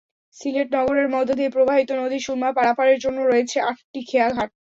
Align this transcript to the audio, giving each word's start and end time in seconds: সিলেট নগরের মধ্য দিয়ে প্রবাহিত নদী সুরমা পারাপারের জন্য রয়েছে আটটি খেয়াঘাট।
সিলেট 0.35 0.67
নগরের 0.77 1.07
মধ্য 1.15 1.29
দিয়ে 1.39 1.53
প্রবাহিত 1.55 1.89
নদী 2.01 2.17
সুরমা 2.21 2.49
পারাপারের 2.57 2.97
জন্য 3.03 3.17
রয়েছে 3.23 3.57
আটটি 3.69 3.99
খেয়াঘাট। 4.09 4.49